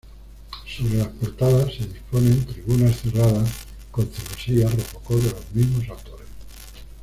Sobre 0.65 0.97
las 0.97 1.09
portadas 1.09 1.75
se 1.75 1.85
disponen 1.85 2.43
tribunas 2.47 2.99
cerradas 3.01 3.51
con 3.91 4.07
celosías 4.07 4.73
rococó 4.75 5.17
de 5.17 5.29
los 5.31 5.45
mismos 5.53 5.89
autores. 5.89 6.25